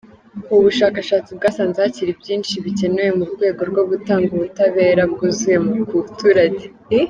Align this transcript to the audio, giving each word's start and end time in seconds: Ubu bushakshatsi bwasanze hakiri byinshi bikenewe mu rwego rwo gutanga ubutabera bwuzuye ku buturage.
Ubu 0.51 0.61
bushakshatsi 0.67 1.29
bwasanze 1.37 1.77
hakiri 1.85 2.11
byinshi 2.21 2.53
bikenewe 2.65 3.11
mu 3.19 3.25
rwego 3.31 3.61
rwo 3.71 3.83
gutanga 3.89 4.29
ubutabera 4.37 5.01
bwuzuye 5.11 5.57
ku 5.89 5.95
buturage. 6.01 6.65